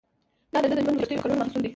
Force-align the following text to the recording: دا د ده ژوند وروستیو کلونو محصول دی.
دا 0.53 0.57
د 0.61 0.63
ده 0.69 0.81
ژوند 0.85 0.97
وروستیو 0.97 1.21
کلونو 1.23 1.39
محصول 1.41 1.61
دی. 1.63 1.69